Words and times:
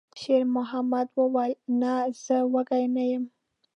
شېرمحمد 0.19 1.07
وویل: 1.19 1.57
«نه، 1.79 1.93
زه 2.23 2.37
وږی 2.53 2.85
نه 2.95 3.03
یم.» 3.11 3.23